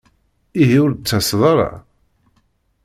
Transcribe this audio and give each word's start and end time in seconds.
Ihi 0.61 0.77
ur 0.85 0.91
d-tettaseḍ 0.93 1.41
ara? 1.51 1.71